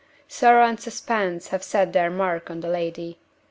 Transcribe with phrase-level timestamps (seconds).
[0.27, 3.19] Sorrow and suspense have set their mark on the lady.